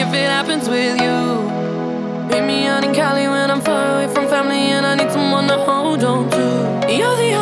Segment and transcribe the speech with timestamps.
[0.00, 1.18] if it happens with you.
[2.28, 5.46] Bring me out in Cali when I'm far away from family and I need someone
[5.48, 6.46] to hold on to.
[6.88, 7.39] You're the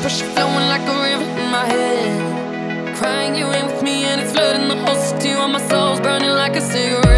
[0.00, 2.96] pressure flowing like a river in my head.
[2.96, 6.30] Crying you in with me and it's flooding the whole city while my soul's burning
[6.30, 7.17] like a cigarette.